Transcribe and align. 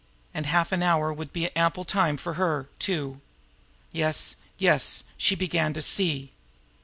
And 0.33 0.47
half 0.47 0.71
an 0.71 0.81
hour 0.81 1.13
would 1.13 1.31
be 1.31 1.55
ample 1.55 1.85
time 1.85 2.17
for 2.17 2.33
her, 2.33 2.67
too! 2.79 3.21
Yes, 3.91 4.37
yes, 4.57 5.03
she 5.15 5.35
began 5.35 5.73
to 5.73 5.81
see! 5.83 6.31